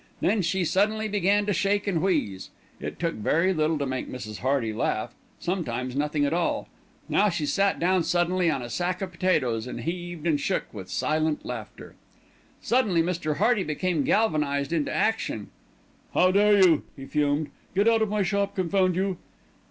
[0.19, 2.49] Then she suddenly began to shake and wheeze.
[2.79, 4.39] It took very little to make Mrs.
[4.39, 6.67] Hearty laugh, sometimes nothing at all.
[7.07, 10.89] Now she sat down suddenly on a sack of potatoes and heaved and shook with
[10.89, 11.93] silent laughter.
[12.63, 13.37] Suddenly Mr.
[13.37, 15.51] Hearty became galvanised into action.
[16.15, 17.51] "How how dare you!" he fumed.
[17.75, 19.19] "Get out of my shop, confound you!"